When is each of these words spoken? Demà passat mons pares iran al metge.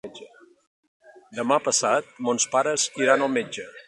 Demà 1.39 1.59
passat 1.67 2.09
mons 2.29 2.47
pares 2.57 2.87
iran 3.05 3.27
al 3.27 3.31
metge. 3.39 3.69